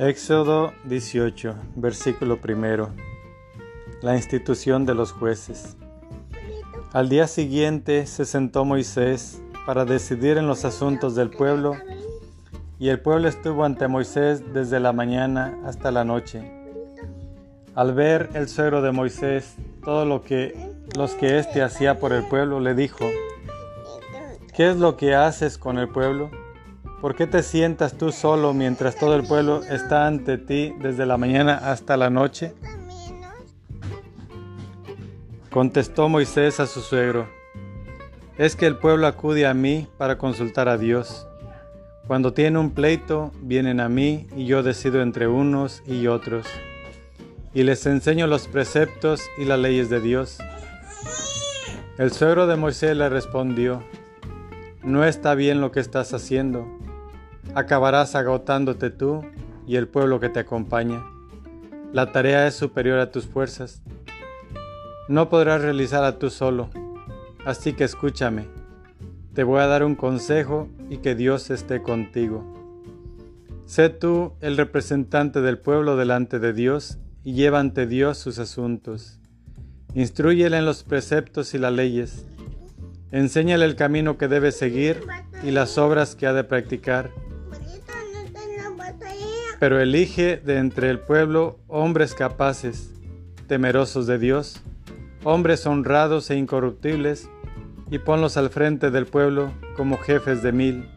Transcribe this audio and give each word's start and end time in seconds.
Éxodo 0.00 0.72
18, 0.84 1.54
versículo 1.76 2.40
primero. 2.40 2.88
La 4.00 4.16
institución 4.16 4.86
de 4.86 4.94
los 4.94 5.12
jueces. 5.12 5.76
Al 6.94 7.10
día 7.10 7.26
siguiente 7.26 8.06
se 8.06 8.24
sentó 8.24 8.64
Moisés 8.64 9.42
para 9.66 9.84
decidir 9.84 10.38
en 10.38 10.46
los 10.46 10.64
asuntos 10.64 11.14
del 11.16 11.28
pueblo, 11.28 11.76
y 12.78 12.88
el 12.88 12.98
pueblo 13.00 13.28
estuvo 13.28 13.62
ante 13.62 13.88
Moisés 13.88 14.54
desde 14.54 14.80
la 14.80 14.94
mañana 14.94 15.58
hasta 15.66 15.90
la 15.90 16.02
noche. 16.02 16.50
Al 17.74 17.92
ver 17.92 18.30
el 18.32 18.48
suegro 18.48 18.80
de 18.80 18.92
Moisés 18.92 19.54
todo 19.84 20.06
lo 20.06 20.22
que 20.22 20.54
los 20.96 21.12
que 21.12 21.38
éste 21.38 21.60
hacía 21.60 21.98
por 21.98 22.14
el 22.14 22.26
pueblo, 22.26 22.58
le 22.58 22.72
dijo: 22.72 23.04
¿Qué 24.56 24.70
es 24.70 24.78
lo 24.78 24.96
que 24.96 25.14
haces 25.14 25.58
con 25.58 25.78
el 25.78 25.90
pueblo? 25.90 26.30
¿Por 27.00 27.16
qué 27.16 27.26
te 27.26 27.42
sientas 27.42 27.96
tú 27.96 28.12
solo 28.12 28.52
mientras 28.52 28.94
todo 28.94 29.16
el 29.16 29.26
pueblo 29.26 29.62
está 29.64 30.06
ante 30.06 30.36
ti 30.36 30.74
desde 30.82 31.06
la 31.06 31.16
mañana 31.16 31.56
hasta 31.56 31.96
la 31.96 32.10
noche? 32.10 32.52
Contestó 35.48 36.10
Moisés 36.10 36.60
a 36.60 36.66
su 36.66 36.82
suegro, 36.82 37.26
es 38.36 38.54
que 38.54 38.66
el 38.66 38.76
pueblo 38.76 39.06
acude 39.06 39.46
a 39.46 39.54
mí 39.54 39.88
para 39.96 40.18
consultar 40.18 40.68
a 40.68 40.76
Dios. 40.76 41.26
Cuando 42.06 42.34
tiene 42.34 42.58
un 42.58 42.70
pleito, 42.72 43.32
vienen 43.40 43.80
a 43.80 43.88
mí 43.88 44.26
y 44.36 44.44
yo 44.44 44.62
decido 44.62 45.00
entre 45.00 45.26
unos 45.26 45.82
y 45.86 46.06
otros, 46.06 46.46
y 47.54 47.62
les 47.62 47.86
enseño 47.86 48.26
los 48.26 48.46
preceptos 48.46 49.22
y 49.38 49.46
las 49.46 49.58
leyes 49.58 49.88
de 49.88 50.00
Dios. 50.00 50.36
El 51.96 52.12
suegro 52.12 52.46
de 52.46 52.56
Moisés 52.56 52.94
le 52.94 53.08
respondió, 53.08 53.82
no 54.82 55.06
está 55.06 55.34
bien 55.34 55.62
lo 55.62 55.72
que 55.72 55.80
estás 55.80 56.12
haciendo 56.12 56.66
acabarás 57.54 58.14
agotándote 58.14 58.90
tú 58.90 59.22
y 59.66 59.76
el 59.76 59.88
pueblo 59.88 60.20
que 60.20 60.28
te 60.28 60.40
acompaña. 60.40 61.04
La 61.92 62.12
tarea 62.12 62.46
es 62.46 62.54
superior 62.54 62.98
a 62.98 63.10
tus 63.10 63.26
fuerzas. 63.26 63.82
No 65.08 65.28
podrás 65.28 65.62
realizarla 65.62 66.18
tú 66.18 66.30
solo, 66.30 66.70
así 67.44 67.72
que 67.72 67.84
escúchame. 67.84 68.46
Te 69.34 69.44
voy 69.44 69.60
a 69.60 69.66
dar 69.66 69.84
un 69.84 69.96
consejo 69.96 70.68
y 70.88 70.98
que 70.98 71.14
Dios 71.14 71.50
esté 71.50 71.82
contigo. 71.82 72.44
Sé 73.64 73.88
tú 73.88 74.34
el 74.40 74.56
representante 74.56 75.40
del 75.40 75.58
pueblo 75.58 75.96
delante 75.96 76.38
de 76.38 76.52
Dios 76.52 76.98
y 77.22 77.34
lleva 77.34 77.60
ante 77.60 77.86
Dios 77.86 78.18
sus 78.18 78.38
asuntos. 78.38 79.18
Instruyele 79.94 80.58
en 80.58 80.64
los 80.64 80.84
preceptos 80.84 81.54
y 81.54 81.58
las 81.58 81.72
leyes. 81.72 82.26
Enséñale 83.12 83.64
el 83.64 83.76
camino 83.76 84.18
que 84.18 84.28
debe 84.28 84.52
seguir 84.52 85.00
y 85.42 85.50
las 85.50 85.78
obras 85.78 86.14
que 86.14 86.26
ha 86.26 86.32
de 86.32 86.44
practicar 86.44 87.10
pero 89.60 89.78
elige 89.78 90.38
de 90.38 90.56
entre 90.56 90.88
el 90.88 90.98
pueblo 90.98 91.58
hombres 91.68 92.14
capaces, 92.14 92.90
temerosos 93.46 94.06
de 94.06 94.18
Dios, 94.18 94.62
hombres 95.22 95.66
honrados 95.66 96.30
e 96.30 96.36
incorruptibles, 96.36 97.28
y 97.90 97.98
ponlos 97.98 98.38
al 98.38 98.48
frente 98.48 98.90
del 98.90 99.04
pueblo 99.04 99.52
como 99.76 99.98
jefes 99.98 100.42
de 100.42 100.52
mil, 100.52 100.88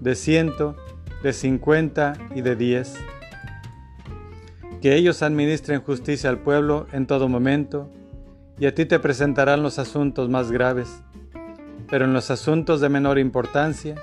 de 0.00 0.16
ciento, 0.16 0.74
de 1.22 1.32
cincuenta 1.32 2.14
y 2.34 2.40
de 2.40 2.56
diez. 2.56 2.94
Que 4.82 4.96
ellos 4.96 5.22
administren 5.22 5.80
justicia 5.80 6.30
al 6.30 6.38
pueblo 6.38 6.88
en 6.92 7.06
todo 7.06 7.28
momento, 7.28 7.88
y 8.58 8.66
a 8.66 8.74
ti 8.74 8.86
te 8.86 8.98
presentarán 8.98 9.62
los 9.62 9.78
asuntos 9.78 10.28
más 10.28 10.50
graves, 10.50 11.00
pero 11.88 12.06
en 12.06 12.12
los 12.12 12.32
asuntos 12.32 12.80
de 12.80 12.88
menor 12.88 13.20
importancia 13.20 13.94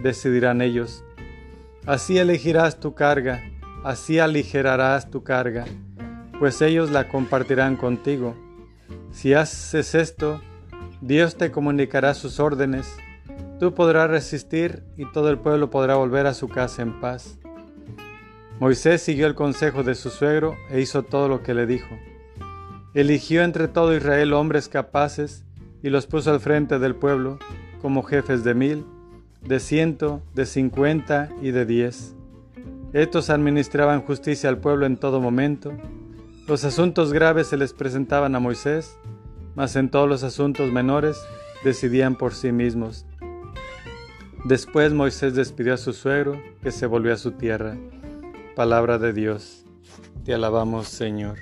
decidirán 0.00 0.62
ellos. 0.62 1.02
Así 1.84 2.18
elegirás 2.18 2.78
tu 2.78 2.94
carga 2.94 3.42
así 3.86 4.18
aligerarás 4.18 5.10
tu 5.10 5.22
carga, 5.22 5.64
pues 6.40 6.60
ellos 6.60 6.90
la 6.90 7.06
compartirán 7.06 7.76
contigo. 7.76 8.34
Si 9.12 9.32
haces 9.32 9.94
esto, 9.94 10.40
Dios 11.00 11.36
te 11.36 11.52
comunicará 11.52 12.12
sus 12.14 12.40
órdenes, 12.40 12.92
tú 13.60 13.74
podrás 13.74 14.10
resistir 14.10 14.82
y 14.96 15.04
todo 15.12 15.30
el 15.30 15.38
pueblo 15.38 15.70
podrá 15.70 15.94
volver 15.94 16.26
a 16.26 16.34
su 16.34 16.48
casa 16.48 16.82
en 16.82 16.98
paz. 16.98 17.38
Moisés 18.58 19.02
siguió 19.02 19.28
el 19.28 19.36
consejo 19.36 19.84
de 19.84 19.94
su 19.94 20.10
suegro 20.10 20.56
e 20.68 20.80
hizo 20.80 21.04
todo 21.04 21.28
lo 21.28 21.44
que 21.44 21.54
le 21.54 21.66
dijo. 21.66 21.96
Eligió 22.92 23.44
entre 23.44 23.68
todo 23.68 23.94
Israel 23.94 24.32
hombres 24.32 24.68
capaces 24.68 25.44
y 25.84 25.90
los 25.90 26.08
puso 26.08 26.32
al 26.32 26.40
frente 26.40 26.80
del 26.80 26.96
pueblo 26.96 27.38
como 27.80 28.02
jefes 28.02 28.42
de 28.42 28.54
mil, 28.54 28.84
de 29.42 29.60
ciento, 29.60 30.22
de 30.34 30.44
cincuenta 30.44 31.28
y 31.40 31.52
de 31.52 31.66
diez. 31.66 32.16
Estos 32.96 33.28
administraban 33.28 34.00
justicia 34.00 34.48
al 34.48 34.56
pueblo 34.56 34.86
en 34.86 34.96
todo 34.96 35.20
momento. 35.20 35.70
Los 36.48 36.64
asuntos 36.64 37.12
graves 37.12 37.46
se 37.48 37.58
les 37.58 37.74
presentaban 37.74 38.34
a 38.34 38.40
Moisés, 38.40 38.96
mas 39.54 39.76
en 39.76 39.90
todos 39.90 40.08
los 40.08 40.22
asuntos 40.22 40.72
menores 40.72 41.20
decidían 41.62 42.16
por 42.16 42.32
sí 42.32 42.52
mismos. 42.52 43.04
Después 44.46 44.94
Moisés 44.94 45.34
despidió 45.34 45.74
a 45.74 45.76
su 45.76 45.92
suegro, 45.92 46.40
que 46.62 46.70
se 46.70 46.86
volvió 46.86 47.12
a 47.12 47.18
su 47.18 47.32
tierra. 47.32 47.76
Palabra 48.54 48.96
de 48.96 49.12
Dios. 49.12 49.66
Te 50.24 50.32
alabamos, 50.32 50.88
Señor. 50.88 51.36